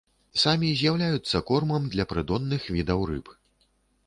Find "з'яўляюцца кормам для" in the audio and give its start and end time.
0.79-2.07